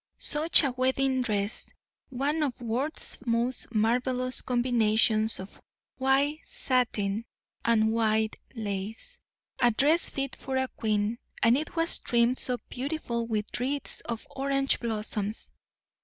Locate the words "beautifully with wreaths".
12.67-14.01